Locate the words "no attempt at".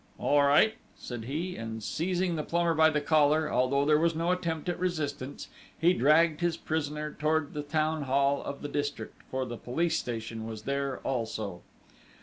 4.15-4.79